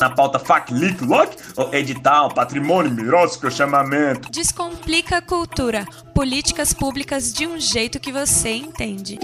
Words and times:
Na 0.00 0.08
pauta 0.08 0.38
FAC, 0.38 0.72
LIC, 0.72 1.04
LOC, 1.04 1.36
edital, 1.72 2.32
patrimônio, 2.32 2.90
mirósico, 2.90 3.50
chamamento. 3.50 4.30
Descomplica 4.30 5.18
a 5.18 5.22
cultura. 5.22 5.84
Políticas 6.14 6.72
públicas 6.72 7.32
de 7.34 7.46
um 7.46 7.60
jeito 7.60 8.00
que 8.00 8.10
você 8.10 8.50
entende. 8.50 9.18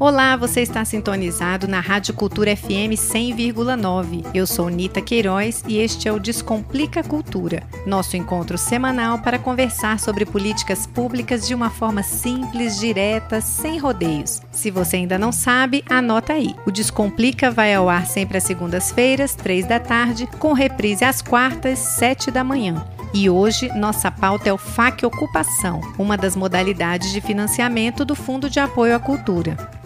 Olá, 0.00 0.36
você 0.36 0.60
está 0.60 0.84
sintonizado 0.84 1.66
na 1.66 1.80
Rádio 1.80 2.14
Cultura 2.14 2.54
FM 2.54 2.94
100,9. 2.94 4.26
Eu 4.32 4.46
sou 4.46 4.68
Nita 4.68 5.00
Queiroz 5.00 5.64
e 5.66 5.78
este 5.78 6.06
é 6.06 6.12
o 6.12 6.20
Descomplica 6.20 7.02
Cultura, 7.02 7.64
nosso 7.84 8.16
encontro 8.16 8.56
semanal 8.56 9.18
para 9.18 9.40
conversar 9.40 9.98
sobre 9.98 10.24
políticas 10.24 10.86
públicas 10.86 11.48
de 11.48 11.52
uma 11.52 11.68
forma 11.68 12.04
simples, 12.04 12.78
direta, 12.78 13.40
sem 13.40 13.76
rodeios. 13.76 14.40
Se 14.52 14.70
você 14.70 14.98
ainda 14.98 15.18
não 15.18 15.32
sabe, 15.32 15.84
anota 15.90 16.34
aí. 16.34 16.54
O 16.64 16.70
Descomplica 16.70 17.50
vai 17.50 17.74
ao 17.74 17.88
ar 17.88 18.06
sempre 18.06 18.38
às 18.38 18.44
segundas-feiras, 18.44 19.34
três 19.34 19.66
da 19.66 19.80
tarde, 19.80 20.28
com 20.38 20.52
reprise 20.52 21.04
às 21.04 21.20
quartas, 21.20 21.76
sete 21.76 22.30
da 22.30 22.44
manhã. 22.44 22.86
E 23.12 23.28
hoje 23.28 23.68
nossa 23.76 24.12
pauta 24.12 24.48
é 24.48 24.52
o 24.52 24.58
FAC 24.58 25.04
Ocupação, 25.04 25.80
uma 25.98 26.16
das 26.16 26.36
modalidades 26.36 27.10
de 27.10 27.20
financiamento 27.20 28.04
do 28.04 28.14
Fundo 28.14 28.48
de 28.48 28.60
Apoio 28.60 28.94
à 28.94 29.00
Cultura. 29.00 29.77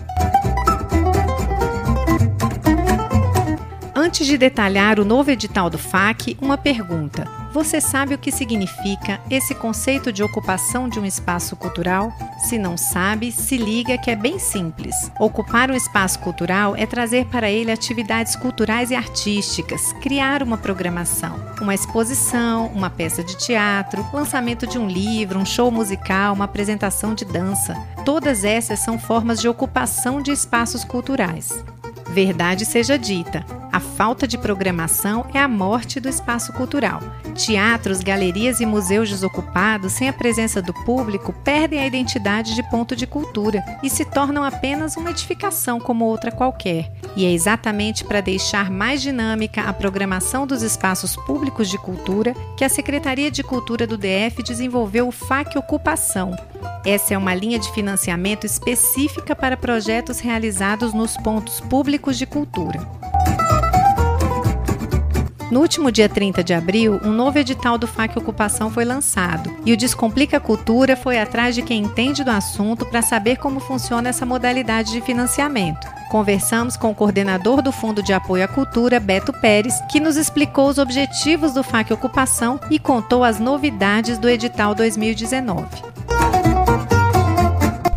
Antes 3.95 4.27
de 4.27 4.37
detalhar 4.37 5.01
o 5.01 5.05
novo 5.05 5.31
edital 5.31 5.71
do 5.71 5.79
FAC, 5.79 6.37
uma 6.41 6.59
pergunta. 6.59 7.42
Você 7.53 7.83
sabe 7.83 8.15
o 8.15 8.19
que 8.19 8.33
significa 8.33 9.21
esse 9.29 9.55
conceito 9.55 10.11
de 10.11 10.23
ocupação 10.23 10.89
de 10.89 10.99
um 10.99 11.05
espaço 11.05 11.55
cultural? 11.55 12.11
Se 12.39 12.57
não 12.57 12.79
sabe, 12.79 13.31
se 13.31 13.59
liga 13.59 13.99
que 13.99 14.11
é 14.11 14.17
bem 14.17 14.39
simples. 14.39 15.13
Ocupar 15.21 15.71
um 15.71 15.75
espaço 15.75 16.19
cultural 16.21 16.75
é 16.75 16.87
trazer 16.87 17.27
para 17.27 17.51
ele 17.51 17.71
atividades 17.71 18.35
culturais 18.37 18.91
e 18.91 18.95
artísticas, 18.95 19.93
criar 20.01 20.43
uma 20.43 20.57
programação, 20.57 21.39
uma 21.61 21.75
exposição, 21.75 22.69
uma 22.69 22.89
peça 22.89 23.23
de 23.23 23.37
teatro, 23.37 24.03
lançamento 24.15 24.67
de 24.67 24.79
um 24.79 24.89
livro, 24.89 25.39
um 25.39 25.45
show 25.45 25.71
musical, 25.71 26.33
uma 26.33 26.47
apresentação 26.47 27.15
de 27.15 27.27
dança. 27.27 27.77
Todas 28.03 28.45
essas 28.45 28.79
são 28.79 28.99
formas 28.99 29.39
de 29.39 29.47
ocupação 29.47 30.23
de 30.23 30.31
espaços 30.31 30.85
culturais. 30.85 31.63
Verdade 32.09 32.65
seja 32.65 32.99
dita, 32.99 33.45
a 33.73 33.81
falta 33.81 34.29
de 34.29 34.37
programação 34.37 35.25
é 35.33 35.41
a 35.41 35.49
morte 35.49 35.99
do 35.99 36.09
espaço 36.09 36.53
cultural. 36.53 37.01
Teatros, 37.35 38.01
galerias 38.01 38.61
e 38.61 38.67
museus 38.67 39.09
desocupados, 39.09 39.93
sem 39.93 40.11
a 40.11 40.13
presença 40.13 40.61
do 40.61 40.75
público, 40.75 41.33
perdem 41.43 41.81
a 41.81 41.87
identidade 41.87 42.55
de 42.55 42.63
ponto 42.69 42.95
de 42.95 43.07
cultura 43.07 43.65
e 43.83 43.89
se 43.89 44.05
tornam 44.05 44.45
apenas 44.45 44.95
uma 44.97 45.11
edificação 45.11 45.81
como 45.81 46.05
outra 46.05 46.31
qualquer. 46.31 46.93
E 47.17 47.25
é 47.25 47.33
exatamente 47.33 48.05
para 48.05 48.21
deixar 48.21 48.71
mais 48.71 49.01
dinâmica 49.01 49.63
a 49.63 49.73
programação 49.73 50.47
dos 50.47 50.63
espaços 50.63 51.17
públicos 51.17 51.69
de 51.71 51.79
cultura 51.79 52.35
que 52.59 52.65
a 52.65 52.69
Secretaria 52.69 53.31
de 53.31 53.43
Cultura 53.43 53.87
do 53.87 53.97
DF 53.97 54.43
desenvolveu 54.43 55.09
o 55.09 55.13
FAC 55.13 55.57
Ocupação. 55.57 56.37
Essa 56.85 57.15
é 57.15 57.19
uma 57.19 57.35
linha 57.35 57.59
de 57.59 57.73
financiamento 57.73 58.45
específica 58.45 59.35
para 59.35 59.57
projetos 59.57 60.19
realizados 60.19 60.93
nos 60.93 61.17
pontos 61.17 61.61
públicos 61.61 62.19
de 62.19 62.27
cultura. 62.27 62.81
No 65.53 65.61
último 65.61 65.93
dia 65.93 66.09
30 66.09 66.43
de 66.43 66.55
abril, 66.55 66.99
um 67.05 67.13
novo 67.13 67.39
edital 67.39 67.77
do 67.77 67.87
FAC 67.87 68.17
Ocupação 68.17 68.71
foi 68.71 68.87
lançado 68.87 69.55
e 69.67 69.73
o 69.75 69.77
Descomplica 69.77 70.41
Cultura 70.41 70.97
foi 70.97 71.19
atrás 71.19 71.55
de 71.55 71.61
quem 71.61 71.83
entende 71.83 72.25
do 72.25 72.31
assunto 72.31 72.87
para 72.87 73.03
saber 73.03 73.37
como 73.37 73.61
funciona 73.61 74.09
essa 74.09 74.25
modalidade 74.25 74.93
de 74.93 75.03
financiamento. 75.03 75.87
Conversamos 76.11 76.75
com 76.75 76.91
o 76.91 76.95
coordenador 76.95 77.61
do 77.61 77.71
Fundo 77.71 78.03
de 78.03 78.15
Apoio 78.15 78.45
à 78.45 78.49
Cultura, 78.49 78.99
Beto 78.99 79.31
Pérez, 79.31 79.79
que 79.91 80.01
nos 80.01 80.17
explicou 80.17 80.71
os 80.71 80.79
objetivos 80.79 81.53
do 81.53 81.63
FAC 81.63 81.93
Ocupação 81.93 82.59
e 82.71 82.79
contou 82.79 83.23
as 83.23 83.39
novidades 83.39 84.17
do 84.17 84.31
edital 84.31 84.75
2019. 84.75 85.92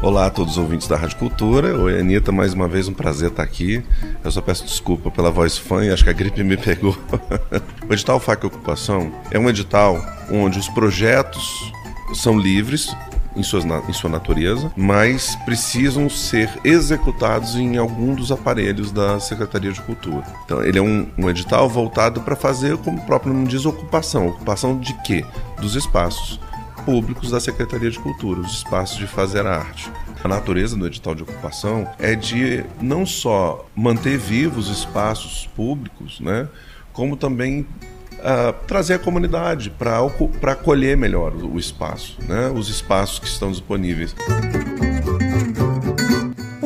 Olá 0.05 0.27
a 0.27 0.29
todos 0.29 0.51
os 0.51 0.57
ouvintes 0.59 0.87
da 0.87 0.95
Rádio 0.95 1.17
Cultura. 1.17 1.75
Oi, 1.79 1.99
Anitta, 1.99 2.31
mais 2.31 2.53
uma 2.53 2.67
vez 2.67 2.87
um 2.87 2.93
prazer 2.93 3.31
estar 3.31 3.41
aqui. 3.41 3.83
Eu 4.23 4.29
só 4.29 4.39
peço 4.39 4.63
desculpa 4.63 5.09
pela 5.09 5.31
voz 5.31 5.57
fã, 5.57 5.91
acho 5.91 6.03
que 6.03 6.09
a 6.11 6.13
gripe 6.13 6.43
me 6.43 6.55
pegou. 6.55 6.95
o 7.89 7.91
edital 7.91 8.19
FAC 8.19 8.45
Ocupação 8.45 9.11
é 9.31 9.39
um 9.39 9.49
edital 9.49 9.99
onde 10.31 10.59
os 10.59 10.69
projetos 10.69 11.73
são 12.13 12.37
livres, 12.37 12.95
em, 13.35 13.41
suas, 13.41 13.65
em, 13.65 13.93
sua 13.93 14.11
natureza, 14.11 14.71
mas 14.77 15.35
precisam 15.37 16.07
ser 16.07 16.51
executados 16.63 17.55
em 17.55 17.75
algum 17.75 18.13
dos 18.13 18.31
aparelhos 18.31 18.91
da 18.91 19.19
Secretaria 19.19 19.71
de 19.71 19.81
Cultura. 19.81 20.23
Então, 20.45 20.61
ele 20.61 20.77
é 20.77 20.81
um, 20.83 21.09
um 21.17 21.27
edital 21.31 21.67
voltado 21.67 22.21
para 22.21 22.35
fazer, 22.35 22.77
como 22.77 22.99
o 22.99 23.05
próprio 23.07 23.33
nome 23.33 23.47
diz, 23.47 23.65
ocupação. 23.65 24.27
Ocupação 24.27 24.77
de 24.77 24.93
quê? 25.01 25.25
Dos 25.59 25.73
espaços 25.73 26.39
públicos 26.85 27.31
da 27.31 27.39
Secretaria 27.39 27.89
de 27.89 27.99
Cultura, 27.99 28.39
os 28.39 28.53
espaços 28.53 28.97
de 28.97 29.07
fazer 29.07 29.45
arte. 29.45 29.91
A 30.23 30.27
natureza 30.27 30.77
do 30.77 30.85
edital 30.85 31.15
de 31.15 31.23
ocupação 31.23 31.87
é 31.99 32.15
de 32.15 32.63
não 32.81 33.05
só 33.05 33.65
manter 33.75 34.17
vivos 34.17 34.69
os 34.69 34.79
espaços 34.79 35.49
públicos, 35.55 36.19
né, 36.19 36.47
como 36.93 37.17
também 37.17 37.61
uh, 37.61 38.53
trazer 38.67 38.93
a 38.93 38.99
comunidade 38.99 39.69
para 39.69 40.51
acolher 40.51 40.95
melhor 40.95 41.33
o, 41.33 41.55
o 41.55 41.59
espaço, 41.59 42.17
né, 42.27 42.49
os 42.49 42.69
espaços 42.69 43.19
que 43.19 43.27
estão 43.27 43.51
disponíveis. 43.51 44.15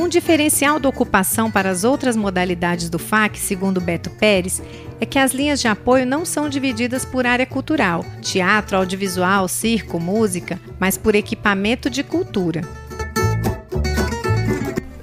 Diferencial 0.10 0.80
da 0.80 0.90
ocupação 0.90 1.52
para 1.52 1.70
as 1.70 1.84
outras 1.84 2.16
modalidades 2.16 2.90
do 2.90 2.98
FAC, 2.98 3.38
segundo 3.38 3.80
Beto 3.80 4.10
Pérez, 4.10 4.60
é 5.00 5.06
que 5.06 5.20
as 5.20 5.34
linhas 5.34 5.62
de 5.62 5.68
apoio 5.68 6.04
não 6.04 6.26
são 6.26 6.50
divididas 6.50 7.06
por 7.06 7.28
área 7.28 7.46
cultural, 7.46 8.04
teatro, 8.20 8.76
audiovisual, 8.76 9.48
circo, 9.48 10.00
música, 10.00 10.60
mas 10.80 10.98
por 10.98 11.14
equipamento 11.14 11.92
de 11.92 12.04
cultura. 12.04 12.62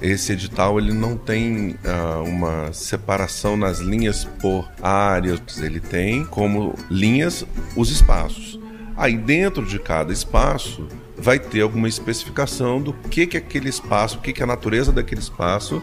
Esse 0.02 0.32
edital 0.32 0.78
ele 0.78 0.92
não 0.92 1.16
tem 1.16 1.76
uh, 1.84 2.24
uma 2.24 2.72
separação 2.72 3.56
nas 3.56 3.78
linhas 3.78 4.24
por 4.24 4.68
áreas, 4.82 5.40
ele 5.62 5.78
tem 5.78 6.24
como 6.26 6.74
linhas 6.90 7.46
os 7.76 7.90
espaços. 7.90 8.58
Aí 8.96 9.16
dentro 9.16 9.64
de 9.64 9.78
cada 9.78 10.12
espaço 10.12 10.88
vai 11.16 11.38
ter 11.38 11.60
alguma 11.60 11.88
especificação 11.88 12.80
do 12.80 12.92
que, 12.92 13.26
que 13.26 13.36
aquele 13.36 13.68
espaço, 13.68 14.18
o 14.18 14.20
que, 14.20 14.32
que 14.32 14.42
a 14.42 14.46
natureza 14.46 14.92
daquele 14.92 15.20
espaço 15.20 15.82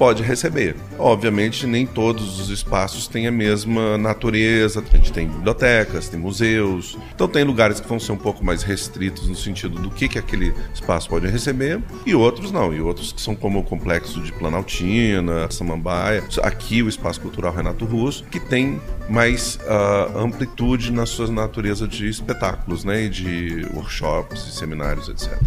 pode 0.00 0.22
receber. 0.22 0.76
Obviamente, 0.98 1.66
nem 1.66 1.84
todos 1.84 2.40
os 2.40 2.48
espaços 2.48 3.06
têm 3.06 3.26
a 3.26 3.30
mesma 3.30 3.98
natureza. 3.98 4.82
A 4.90 4.96
gente 4.96 5.12
tem 5.12 5.28
bibliotecas, 5.28 6.08
tem 6.08 6.18
museus. 6.18 6.96
Então, 7.14 7.28
tem 7.28 7.44
lugares 7.44 7.80
que 7.80 7.86
vão 7.86 8.00
ser 8.00 8.12
um 8.12 8.16
pouco 8.16 8.42
mais 8.42 8.62
restritos 8.62 9.28
no 9.28 9.36
sentido 9.36 9.78
do 9.78 9.90
que, 9.90 10.08
que 10.08 10.18
aquele 10.18 10.54
espaço 10.72 11.06
pode 11.06 11.26
receber, 11.26 11.82
e 12.06 12.14
outros 12.14 12.50
não. 12.50 12.72
E 12.72 12.80
outros 12.80 13.12
que 13.12 13.20
são 13.20 13.36
como 13.36 13.58
o 13.58 13.62
complexo 13.62 14.22
de 14.22 14.32
Planaltina, 14.32 15.50
Samambaia. 15.50 16.24
Aqui, 16.42 16.82
o 16.82 16.88
Espaço 16.88 17.20
Cultural 17.20 17.52
Renato 17.52 17.84
Russo, 17.84 18.24
que 18.24 18.40
tem 18.40 18.80
mais 19.06 19.56
uh, 19.56 20.18
amplitude 20.18 20.90
na 20.90 21.04
sua 21.04 21.26
natureza 21.26 21.86
de 21.86 22.08
espetáculos, 22.08 22.84
né? 22.84 23.02
E 23.02 23.10
de 23.10 23.66
workshops 23.74 24.46
e 24.48 24.52
seminários, 24.52 25.10
etc. 25.10 25.38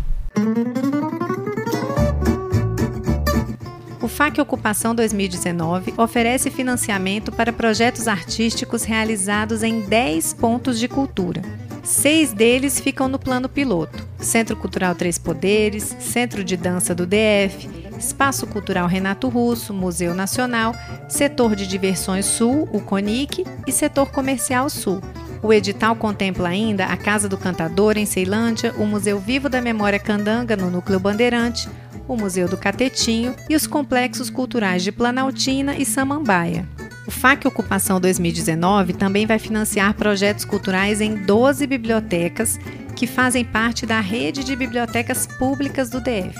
FAC 4.23 4.39
Ocupação 4.39 4.95
2019 4.95 5.95
oferece 5.97 6.49
financiamento 6.49 7.29
para 7.29 7.51
projetos 7.51 8.07
artísticos 8.07 8.83
realizados 8.83 9.63
em 9.63 9.81
10 9.81 10.35
pontos 10.35 10.79
de 10.79 10.87
cultura. 10.87 11.41
Seis 11.83 12.31
deles 12.31 12.79
ficam 12.79 13.09
no 13.09 13.19
plano 13.19 13.49
piloto: 13.49 14.07
Centro 14.17 14.55
Cultural 14.55 14.95
Três 14.95 15.17
Poderes, 15.17 15.93
Centro 15.99 16.41
de 16.41 16.55
Dança 16.55 16.95
do 16.95 17.05
DF, 17.05 17.69
Espaço 17.99 18.47
Cultural 18.47 18.87
Renato 18.87 19.27
Russo, 19.27 19.73
Museu 19.73 20.15
Nacional, 20.15 20.73
Setor 21.09 21.53
de 21.53 21.67
Diversões 21.67 22.25
Sul, 22.25 22.69
o 22.71 22.79
CONIC, 22.79 23.43
e 23.67 23.73
Setor 23.73 24.09
Comercial 24.09 24.69
Sul. 24.69 25.01
O 25.41 25.51
edital 25.51 25.97
contempla 25.97 26.47
ainda 26.47 26.85
a 26.85 26.95
Casa 26.95 27.27
do 27.27 27.37
Cantador 27.37 27.97
em 27.97 28.05
Ceilândia, 28.05 28.73
o 28.77 28.85
Museu 28.85 29.19
Vivo 29.19 29.49
da 29.49 29.59
Memória 29.59 29.99
Candanga 29.99 30.55
no 30.55 30.71
Núcleo 30.71 31.01
Bandeirante, 31.01 31.67
o 32.07 32.15
Museu 32.15 32.47
do 32.47 32.57
Catetinho 32.57 33.35
e 33.49 33.55
os 33.55 33.67
complexos 33.67 34.29
culturais 34.29 34.83
de 34.83 34.91
Planaltina 34.91 35.75
e 35.75 35.85
Samambaia. 35.85 36.67
O 37.05 37.11
FAC 37.11 37.47
Ocupação 37.47 37.99
2019 37.99 38.93
também 38.93 39.25
vai 39.25 39.37
financiar 39.37 39.93
projetos 39.93 40.45
culturais 40.45 41.01
em 41.01 41.15
12 41.15 41.67
bibliotecas 41.67 42.57
que 42.95 43.05
fazem 43.05 43.43
parte 43.43 43.85
da 43.85 43.99
rede 43.99 44.43
de 44.43 44.55
bibliotecas 44.55 45.27
públicas 45.27 45.89
do 45.89 45.99
DF. 45.99 46.37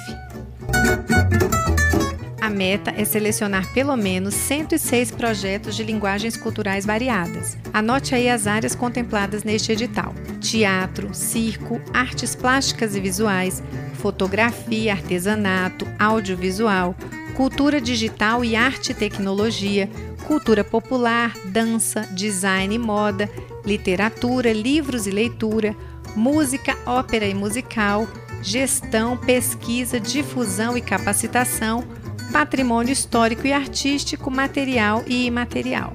A 2.44 2.50
meta 2.50 2.94
é 2.98 3.06
selecionar 3.06 3.72
pelo 3.72 3.96
menos 3.96 4.34
106 4.34 5.12
projetos 5.12 5.78
de 5.78 5.82
linguagens 5.82 6.36
culturais 6.36 6.86
variadas. 6.86 7.58
Anote 7.74 8.14
aí 8.14 8.30
as 8.30 8.48
áreas 8.48 8.76
contempladas 8.76 9.46
neste 9.46 9.72
edital: 9.72 10.14
teatro, 10.42 11.14
circo, 11.14 11.80
artes 11.94 12.36
plásticas 12.36 12.98
e 12.98 13.00
visuais, 13.00 13.64
fotografia, 13.94 14.92
artesanato, 14.92 15.88
audiovisual, 15.98 16.94
cultura 17.34 17.80
digital 17.80 18.44
e 18.44 18.58
arte 18.58 18.92
e 18.92 18.94
tecnologia, 18.94 19.90
cultura 20.28 20.66
popular, 20.66 21.32
dança, 21.46 22.02
design 22.12 22.76
e 22.76 22.78
moda, 22.78 23.30
literatura, 23.66 24.52
livros 24.52 25.08
e 25.08 25.12
leitura, 25.12 25.74
música, 26.14 26.78
ópera 26.86 27.26
e 27.26 27.34
musical, 27.34 28.06
gestão, 28.42 29.16
pesquisa, 29.16 29.98
difusão 29.98 30.78
e 30.78 30.82
capacitação, 30.82 31.88
patrimônio 32.34 32.92
histórico 32.92 33.46
e 33.46 33.54
artístico, 33.54 34.32
material 34.32 35.04
e 35.06 35.28
imaterial. 35.28 35.94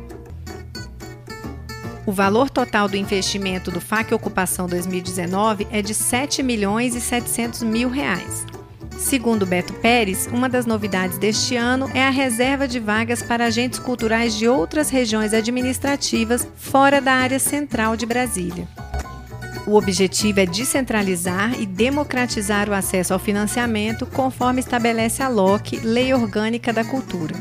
O 2.06 2.12
valor 2.12 2.48
total 2.48 2.88
do 2.88 2.96
investimento 2.96 3.70
do 3.70 3.80
FAC 3.80 4.14
Ocupação 4.14 4.66
2019 4.66 5.66
é 5.70 5.82
de 5.82 5.92
7 5.92 6.42
milhões 6.42 6.94
e 6.94 7.00
700 7.00 7.64
mil 7.64 7.90
reais. 7.90 8.46
Segundo 8.96 9.44
Beto 9.44 9.74
Pérez, 9.74 10.28
uma 10.32 10.48
das 10.48 10.64
novidades 10.64 11.18
deste 11.18 11.56
ano 11.56 11.90
é 11.92 12.06
a 12.06 12.10
reserva 12.10 12.66
de 12.66 12.80
vagas 12.80 13.22
para 13.22 13.46
agentes 13.46 13.78
culturais 13.78 14.34
de 14.34 14.48
outras 14.48 14.90
regiões 14.90 15.34
administrativas 15.34 16.48
fora 16.56 17.00
da 17.00 17.12
área 17.12 17.38
central 17.38 17.96
de 17.96 18.06
Brasília. 18.06 18.66
O 19.68 19.74
objetivo 19.76 20.40
é 20.40 20.46
descentralizar 20.46 21.60
e 21.60 21.66
democratizar 21.66 22.70
o 22.70 22.72
acesso 22.72 23.12
ao 23.12 23.18
financiamento, 23.18 24.06
conforme 24.06 24.60
estabelece 24.60 25.22
a 25.22 25.28
LOC, 25.28 25.80
Lei 25.84 26.14
Orgânica 26.14 26.72
da 26.72 26.82
Cultura. 26.82 27.34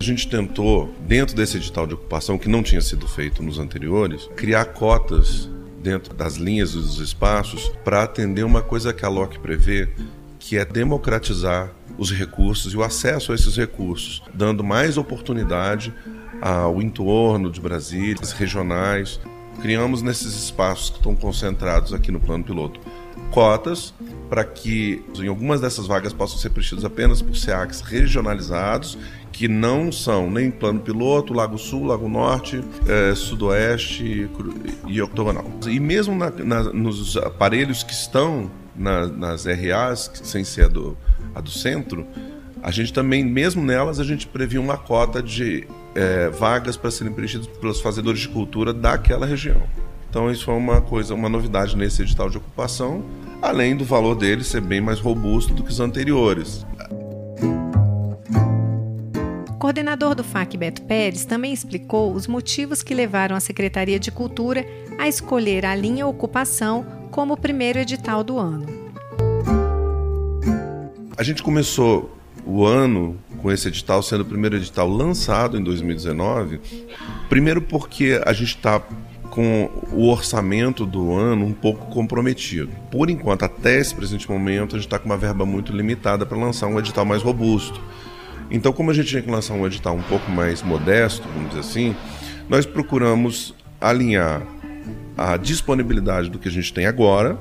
A 0.00 0.04
gente 0.04 0.28
tentou, 0.28 0.92
dentro 1.06 1.36
desse 1.36 1.58
edital 1.58 1.86
de 1.86 1.94
ocupação, 1.94 2.36
que 2.36 2.48
não 2.48 2.60
tinha 2.60 2.80
sido 2.80 3.06
feito 3.06 3.40
nos 3.40 3.60
anteriores, 3.60 4.28
criar 4.34 4.64
cotas 4.64 5.48
dentro 5.80 6.12
das 6.12 6.34
linhas 6.34 6.72
dos 6.72 6.98
espaços 6.98 7.68
para 7.84 8.02
atender 8.02 8.42
uma 8.42 8.62
coisa 8.62 8.92
que 8.92 9.04
a 9.04 9.08
LOC 9.08 9.38
prevê, 9.38 9.90
que 10.40 10.58
é 10.58 10.64
democratizar 10.64 11.70
os 11.96 12.10
recursos 12.10 12.72
e 12.72 12.76
o 12.76 12.82
acesso 12.82 13.30
a 13.30 13.36
esses 13.36 13.56
recursos, 13.56 14.20
dando 14.34 14.64
mais 14.64 14.98
oportunidade 14.98 15.94
ao 16.40 16.82
entorno 16.82 17.48
de 17.48 17.60
Brasília, 17.60 18.16
regionais, 18.36 19.20
criamos 19.60 20.02
nesses 20.02 20.34
espaços 20.34 20.90
que 20.90 20.96
estão 20.96 21.14
concentrados 21.14 21.92
aqui 21.92 22.10
no 22.10 22.20
plano 22.20 22.44
piloto 22.44 22.80
cotas 23.30 23.94
para 24.28 24.44
que 24.44 25.02
em 25.18 25.28
algumas 25.28 25.60
dessas 25.60 25.86
vagas 25.86 26.12
possam 26.12 26.38
ser 26.38 26.50
preenchidas 26.50 26.84
apenas 26.84 27.20
por 27.20 27.36
SEACs 27.36 27.80
regionalizados 27.80 28.96
que 29.32 29.48
não 29.48 29.90
são 29.90 30.30
nem 30.30 30.50
plano 30.50 30.80
piloto, 30.80 31.32
Lago 31.32 31.58
Sul, 31.58 31.86
Lago 31.86 32.08
Norte, 32.08 32.62
é, 32.86 33.14
Sudoeste 33.14 34.30
e 34.86 35.02
Octogonal. 35.02 35.44
E 35.66 35.80
mesmo 35.80 36.14
na, 36.14 36.30
na, 36.30 36.62
nos 36.64 37.16
aparelhos 37.16 37.82
que 37.82 37.92
estão 37.92 38.50
na, 38.76 39.06
nas 39.06 39.46
RAs, 39.46 40.10
sem 40.22 40.44
ser 40.44 40.66
a 40.66 40.68
do, 40.68 40.96
a 41.34 41.40
do 41.40 41.50
centro, 41.50 42.06
a 42.62 42.70
gente 42.70 42.92
também, 42.92 43.24
mesmo 43.24 43.62
nelas, 43.62 43.98
a 43.98 44.04
gente 44.04 44.26
previa 44.26 44.60
uma 44.60 44.76
cota 44.76 45.22
de 45.22 45.66
é, 45.94 46.28
vagas 46.28 46.76
para 46.76 46.90
serem 46.90 47.12
preenchidas 47.12 47.46
pelos 47.46 47.80
fazedores 47.80 48.20
de 48.20 48.28
cultura 48.28 48.72
daquela 48.72 49.26
região. 49.26 49.62
Então 50.08 50.30
isso 50.30 50.44
foi 50.44 50.54
uma 50.54 50.80
coisa, 50.80 51.14
uma 51.14 51.28
novidade 51.28 51.76
nesse 51.76 52.02
edital 52.02 52.28
de 52.28 52.36
ocupação, 52.36 53.02
além 53.40 53.74
do 53.74 53.84
valor 53.84 54.14
dele 54.14 54.44
ser 54.44 54.60
bem 54.60 54.80
mais 54.80 55.00
robusto 55.00 55.54
do 55.54 55.62
que 55.62 55.70
os 55.70 55.80
anteriores. 55.80 56.66
O 59.48 59.54
coordenador 59.54 60.14
do 60.14 60.22
FAC, 60.22 60.56
Beto 60.56 60.82
Pérez, 60.82 61.24
também 61.24 61.52
explicou 61.52 62.12
os 62.12 62.26
motivos 62.26 62.82
que 62.82 62.94
levaram 62.94 63.34
a 63.34 63.40
Secretaria 63.40 63.98
de 63.98 64.10
Cultura 64.10 64.66
a 64.98 65.08
escolher 65.08 65.64
a 65.64 65.74
linha 65.74 66.06
ocupação 66.06 66.84
como 67.10 67.34
o 67.34 67.36
primeiro 67.36 67.78
edital 67.78 68.22
do 68.22 68.38
ano. 68.38 68.66
A 71.16 71.22
gente 71.22 71.42
começou 71.42 72.10
o 72.44 72.66
ano 72.66 73.16
com 73.42 73.50
esse 73.50 73.68
edital 73.68 74.02
sendo 74.02 74.20
o 74.20 74.24
primeiro 74.24 74.56
edital 74.56 74.88
lançado 74.88 75.58
em 75.58 75.62
2019, 75.62 76.60
primeiro 77.28 77.60
porque 77.60 78.20
a 78.24 78.32
gente 78.32 78.56
está 78.56 78.80
com 79.30 79.68
o 79.90 80.08
orçamento 80.08 80.86
do 80.86 81.12
ano 81.14 81.44
um 81.44 81.52
pouco 81.52 81.86
comprometido. 81.86 82.70
Por 82.90 83.10
enquanto, 83.10 83.44
até 83.44 83.80
esse 83.80 83.94
presente 83.94 84.30
momento, 84.30 84.76
a 84.76 84.78
gente 84.78 84.86
está 84.86 84.98
com 84.98 85.06
uma 85.06 85.16
verba 85.16 85.44
muito 85.44 85.74
limitada 85.74 86.24
para 86.24 86.36
lançar 86.38 86.66
um 86.66 86.78
edital 86.78 87.04
mais 87.04 87.22
robusto. 87.22 87.80
Então, 88.50 88.72
como 88.72 88.90
a 88.90 88.94
gente 88.94 89.08
tinha 89.08 89.22
que 89.22 89.30
lançar 89.30 89.54
um 89.54 89.66
edital 89.66 89.96
um 89.96 90.02
pouco 90.02 90.30
mais 90.30 90.62
modesto, 90.62 91.26
vamos 91.34 91.48
dizer 91.48 91.60
assim, 91.60 91.96
nós 92.48 92.66
procuramos 92.66 93.54
alinhar 93.80 94.42
a 95.16 95.36
disponibilidade 95.38 96.28
do 96.28 96.38
que 96.38 96.48
a 96.48 96.52
gente 96.52 96.72
tem 96.72 96.86
agora 96.86 97.38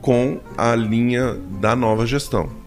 com 0.00 0.40
a 0.56 0.74
linha 0.74 1.34
da 1.60 1.76
nova 1.76 2.06
gestão 2.06 2.59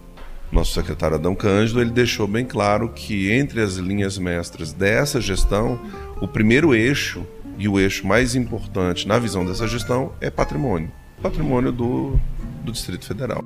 nosso 0.54 0.72
secretário 0.72 1.16
Adão 1.16 1.34
Cândido, 1.34 1.80
ele 1.80 1.90
deixou 1.90 2.28
bem 2.28 2.44
claro 2.44 2.88
que 2.88 3.32
entre 3.32 3.60
as 3.60 3.74
linhas 3.74 4.16
mestras 4.16 4.72
dessa 4.72 5.20
gestão, 5.20 5.80
o 6.20 6.28
primeiro 6.28 6.74
eixo 6.74 7.26
e 7.58 7.68
o 7.68 7.78
eixo 7.78 8.06
mais 8.06 8.36
importante 8.36 9.06
na 9.06 9.18
visão 9.18 9.44
dessa 9.44 9.66
gestão 9.66 10.12
é 10.20 10.30
patrimônio. 10.30 10.90
Patrimônio 11.20 11.72
do, 11.72 12.20
do 12.62 12.70
Distrito 12.70 13.04
Federal. 13.04 13.44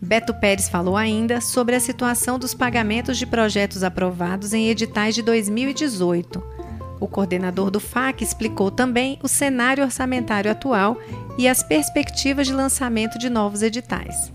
Beto 0.00 0.34
Pérez 0.34 0.68
falou 0.68 0.96
ainda 0.96 1.40
sobre 1.40 1.74
a 1.74 1.80
situação 1.80 2.38
dos 2.38 2.54
pagamentos 2.54 3.18
de 3.18 3.26
projetos 3.26 3.82
aprovados 3.82 4.52
em 4.52 4.68
editais 4.68 5.14
de 5.14 5.22
2018 5.22 6.54
o 7.04 7.08
coordenador 7.08 7.70
do 7.70 7.78
FAC 7.78 8.22
explicou 8.22 8.70
também 8.70 9.18
o 9.22 9.28
cenário 9.28 9.84
orçamentário 9.84 10.50
atual 10.50 10.96
e 11.38 11.48
as 11.48 11.62
perspectivas 11.62 12.46
de 12.46 12.52
lançamento 12.52 13.18
de 13.18 13.28
novos 13.28 13.62
editais. 13.62 14.32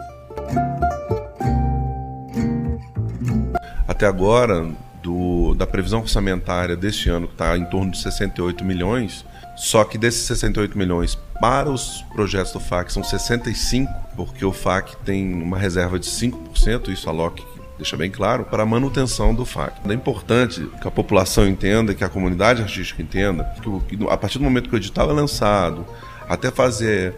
Até 3.88 4.06
agora, 4.06 4.68
do, 5.02 5.54
da 5.56 5.66
previsão 5.66 6.02
orçamentária 6.02 6.76
deste 6.76 7.10
ano, 7.10 7.28
que 7.28 7.34
está 7.34 7.58
em 7.58 7.66
torno 7.66 7.92
de 7.92 7.98
68 7.98 8.64
milhões, 8.64 9.26
só 9.56 9.84
que 9.84 9.98
desses 9.98 10.22
68 10.26 10.78
milhões 10.78 11.18
para 11.40 11.70
os 11.70 12.04
projetos 12.14 12.54
do 12.54 12.60
FAC 12.60 12.92
são 12.92 13.04
65, 13.04 13.92
porque 14.16 14.46
o 14.46 14.54
FAC 14.54 14.96
tem 15.04 15.34
uma 15.34 15.58
reserva 15.58 16.00
de 16.00 16.06
5%, 16.06 16.90
isso 16.90 17.10
a 17.10 17.12
LOC 17.12 17.42
deixa 17.78 17.96
bem 17.96 18.12
claro, 18.12 18.44
para 18.44 18.64
a 18.64 18.66
manutenção 18.66 19.34
do 19.34 19.46
FAC. 19.46 19.74
É 19.90 19.94
importante 19.94 20.70
que 20.82 20.88
a 20.88 20.92
população 20.92 21.48
entenda, 21.48 21.96
que 21.96 22.04
a 22.04 22.10
comunidade 22.10 22.62
artística 22.62 23.02
entenda, 23.02 23.46
que 23.88 23.98
a 24.10 24.18
partir 24.18 24.38
do 24.38 24.44
momento 24.44 24.70
que 24.70 24.76
o 24.76 24.78
edital 24.78 25.10
é 25.10 25.14
lançado, 25.14 25.86
até 26.30 26.52
fazer 26.52 27.16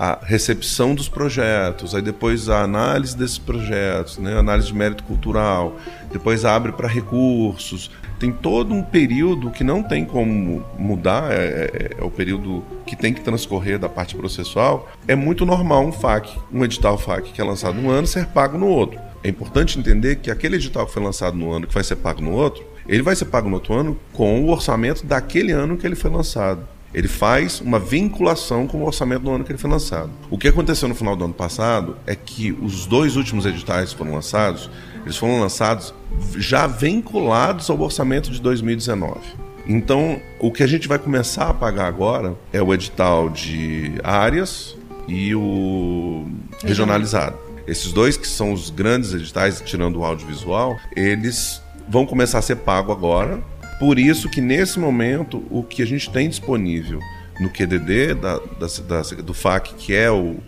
a 0.00 0.18
recepção 0.22 0.94
dos 0.94 1.08
projetos, 1.08 1.92
aí 1.92 2.00
depois 2.00 2.48
a 2.48 2.62
análise 2.62 3.16
desses 3.16 3.38
projetos, 3.38 4.18
né, 4.18 4.38
análise 4.38 4.68
de 4.68 4.74
mérito 4.74 5.02
cultural, 5.02 5.76
depois 6.12 6.44
abre 6.44 6.70
para 6.70 6.86
recursos. 6.86 7.90
Tem 8.18 8.30
todo 8.32 8.72
um 8.72 8.82
período 8.82 9.50
que 9.50 9.64
não 9.64 9.82
tem 9.82 10.04
como 10.04 10.64
mudar, 10.78 11.32
é, 11.32 11.36
é, 11.36 11.90
é, 11.98 12.04
o 12.04 12.10
período 12.10 12.64
que 12.86 12.94
tem 12.94 13.12
que 13.12 13.20
transcorrer 13.20 13.76
da 13.78 13.88
parte 13.88 14.14
processual. 14.14 14.88
É 15.06 15.16
muito 15.16 15.44
normal 15.44 15.84
um 15.84 15.92
FAC, 15.92 16.36
um 16.52 16.64
edital 16.64 16.96
FAC 16.96 17.32
que 17.32 17.40
é 17.40 17.44
lançado 17.44 17.74
num 17.74 17.90
ano, 17.90 18.06
ser 18.06 18.26
pago 18.26 18.56
no 18.56 18.68
outro. 18.68 19.00
É 19.24 19.28
importante 19.28 19.78
entender 19.78 20.16
que 20.16 20.30
aquele 20.30 20.56
edital 20.56 20.86
que 20.86 20.92
foi 20.92 21.02
lançado 21.02 21.36
no 21.36 21.50
ano, 21.52 21.66
que 21.66 21.74
vai 21.74 21.82
ser 21.82 21.96
pago 21.96 22.20
no 22.20 22.32
outro, 22.32 22.64
ele 22.88 23.02
vai 23.02 23.16
ser 23.16 23.24
pago 23.24 23.48
no 23.48 23.56
outro 23.56 23.74
ano 23.74 23.98
com 24.12 24.44
o 24.44 24.48
orçamento 24.48 25.04
daquele 25.04 25.50
ano 25.50 25.76
que 25.76 25.84
ele 25.84 25.96
foi 25.96 26.10
lançado. 26.10 26.66
Ele 26.92 27.08
faz 27.08 27.60
uma 27.60 27.78
vinculação 27.78 28.66
com 28.66 28.78
o 28.78 28.86
orçamento 28.86 29.22
do 29.22 29.30
ano 29.30 29.44
que 29.44 29.52
ele 29.52 29.58
foi 29.58 29.70
lançado. 29.70 30.10
O 30.30 30.38
que 30.38 30.48
aconteceu 30.48 30.88
no 30.88 30.94
final 30.94 31.14
do 31.14 31.24
ano 31.24 31.34
passado 31.34 31.96
é 32.06 32.14
que 32.14 32.52
os 32.52 32.86
dois 32.86 33.16
últimos 33.16 33.44
editais 33.44 33.92
foram 33.92 34.14
lançados, 34.14 34.70
eles 35.02 35.16
foram 35.16 35.40
lançados 35.40 35.92
já 36.36 36.66
vinculados 36.66 37.68
ao 37.68 37.80
orçamento 37.80 38.30
de 38.30 38.40
2019. 38.40 39.20
Então, 39.66 40.18
o 40.40 40.50
que 40.50 40.62
a 40.62 40.66
gente 40.66 40.88
vai 40.88 40.98
começar 40.98 41.50
a 41.50 41.54
pagar 41.54 41.86
agora 41.86 42.34
é 42.52 42.62
o 42.62 42.72
edital 42.72 43.28
de 43.28 43.92
áreas 44.02 44.74
e 45.06 45.34
o 45.34 46.26
regionalizado. 46.62 47.36
Esses 47.66 47.92
dois 47.92 48.16
que 48.16 48.26
são 48.26 48.54
os 48.54 48.70
grandes 48.70 49.12
editais, 49.12 49.60
tirando 49.60 49.96
o 49.96 50.04
audiovisual, 50.04 50.78
eles 50.96 51.60
vão 51.86 52.06
começar 52.06 52.38
a 52.38 52.42
ser 52.42 52.56
pago 52.56 52.90
agora. 52.90 53.42
Por 53.78 53.98
isso 53.98 54.28
que 54.28 54.40
nesse 54.40 54.78
momento 54.78 55.44
o 55.50 55.62
que 55.62 55.82
a 55.82 55.86
gente 55.86 56.10
tem 56.10 56.28
disponível 56.28 57.00
no 57.40 57.48
QDD 57.48 58.14
da, 58.14 58.38
da, 58.38 58.66
da, 58.86 59.02
do 59.22 59.32
FAC, 59.32 59.74
que 59.74 59.94
é 59.94 60.10
o, 60.10 60.38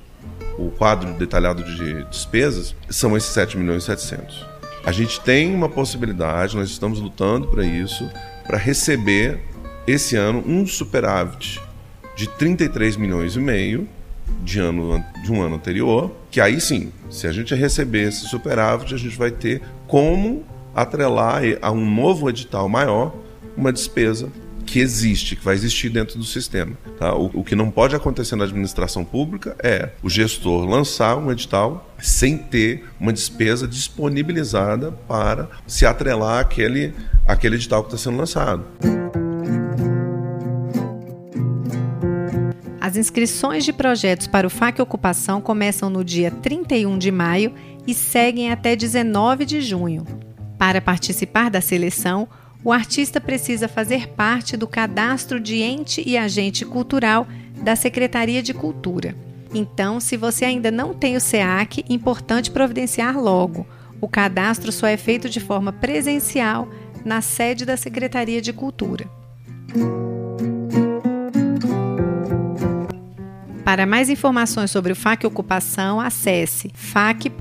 o 0.59 0.71
quadro 0.73 1.13
detalhado 1.15 1.63
de 1.63 2.05
despesas, 2.05 2.75
são 2.89 3.17
esses 3.17 3.31
7 3.31 3.57
milhões 3.57 3.85
e 3.85 3.87
700. 3.87 4.47
A 4.85 4.93
gente 4.93 5.21
tem 5.21 5.55
uma 5.55 5.69
possibilidade, 5.69 6.57
nós 6.57 6.71
estamos 6.71 7.01
lutando 7.01 7.47
para 7.47 7.65
isso, 7.65 8.11
para 8.47 8.59
receber 8.59 9.41
esse 9.87 10.17
ano 10.17 10.43
um 10.47 10.67
superávit 10.67 11.61
de 12.17 12.29
33 12.29 12.97
milhões 12.97 13.37
e 13.37 13.39
meio 13.39 13.89
de, 14.43 14.59
ano, 14.59 15.05
de 15.23 15.31
um 15.31 15.43
ano 15.43 15.57
anterior, 15.57 16.11
que 16.31 16.41
aí 16.41 16.61
sim, 16.61 16.93
se 17.11 17.27
a 17.27 17.33
gente 17.33 17.55
receber 17.55 18.09
esse 18.09 18.27
superávit, 18.27 18.95
a 18.95 18.99
gente 18.99 19.17
vai 19.17 19.31
ter 19.31 19.63
como 19.87 20.45
atrelar 20.75 21.43
a 21.61 21.71
um 21.71 21.89
novo 21.89 22.29
edital 22.29 22.69
maior 22.69 23.15
uma 23.57 23.73
despesa 23.73 24.31
que 24.71 24.79
existe, 24.79 25.35
que 25.35 25.45
vai 25.45 25.55
existir 25.55 25.89
dentro 25.89 26.17
do 26.17 26.25
sistema. 26.25 26.77
Tá? 26.97 27.13
O, 27.15 27.27
o, 27.35 27.45
que 27.45 27.57
não 27.57 27.71
pode 27.71 27.97
acontecer 27.97 28.37
na 28.37 28.45
administração 28.45 29.05
pública 29.05 29.57
é 29.63 29.91
o 30.01 30.09
gestor 30.09 30.65
lançar 30.65 31.17
um 31.17 31.31
edital 31.33 31.93
sem 31.99 32.39
ter 32.39 32.85
uma 33.01 33.13
despesa 33.13 33.67
disponibilizada 33.67 34.93
para 35.09 35.49
se 35.67 35.85
atrelar 35.85 36.39
àquele, 36.39 36.95
àquele 37.27 37.57
edital 37.57 37.83
que 37.83 37.89
está 37.89 37.99
sendo 38.11 38.19
lançado. 38.19 38.65
As 42.81 42.97
inscrições 42.97 43.65
de 43.65 43.73
projetos 43.73 44.27
para 44.27 44.47
o 44.47 44.51
FAC 44.51 44.81
Ocupação 44.81 45.41
começam 45.41 45.91
no 45.91 46.05
dia 46.05 46.31
31 46.31 46.97
de 46.97 47.11
maio 47.11 47.53
e 47.87 47.95
seguem 47.95 48.51
até 48.51 48.77
19 48.77 49.45
de 49.45 49.61
junho. 49.61 50.05
Para 50.61 50.79
participar 50.83 51.49
da 51.49 51.63
seleção, 51.63 52.29
o 52.63 52.71
artista 52.71 53.19
precisa 53.19 53.67
fazer 53.67 54.09
parte 54.09 54.59
do 54.59 54.69
cadastro 54.69 55.41
de 55.41 55.63
ente 55.63 56.07
e 56.07 56.19
agente 56.19 56.67
cultural 56.67 57.27
da 57.63 57.75
Secretaria 57.75 58.43
de 58.43 58.53
Cultura. 58.53 59.17
Então, 59.55 59.99
se 59.99 60.19
você 60.19 60.45
ainda 60.45 60.71
não 60.71 60.93
tem 60.93 61.17
o 61.17 61.21
SEAC, 61.21 61.83
importante 61.89 62.51
providenciar 62.51 63.19
logo. 63.19 63.67
O 64.03 64.07
cadastro 64.07 64.71
só 64.71 64.87
é 64.87 64.99
feito 64.99 65.31
de 65.31 65.41
forma 65.41 65.73
presencial 65.73 66.69
na 67.07 67.23
sede 67.23 67.65
da 67.65 67.79
Secretaria 67.79 68.43
de 68.43 68.53
Cultura. 68.53 69.09
Para 73.71 73.87
mais 73.87 74.11
informações 74.11 74.69
sobre 74.69 74.93
o 74.93 74.97
FAC 74.97 75.25
Ocupação, 75.25 76.01
acesse 76.01 76.73
fac.df.gov.br. 76.75 77.39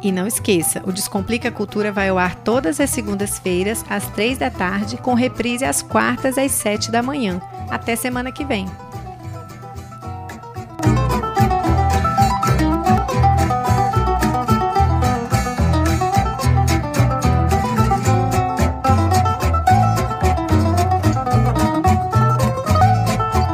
E 0.00 0.12
não 0.12 0.28
esqueça, 0.28 0.80
o 0.86 0.92
Descomplica 0.92 1.50
Cultura 1.50 1.90
vai 1.90 2.08
ao 2.08 2.18
ar 2.18 2.36
todas 2.36 2.78
as 2.78 2.90
segundas-feiras, 2.90 3.84
às 3.90 4.08
três 4.10 4.38
da 4.38 4.48
tarde, 4.48 4.96
com 4.96 5.14
reprise 5.14 5.64
às 5.64 5.82
quartas, 5.82 6.38
às 6.38 6.52
sete 6.52 6.88
da 6.88 7.02
manhã. 7.02 7.42
Até 7.68 7.96
semana 7.96 8.30
que 8.30 8.44
vem! 8.44 8.68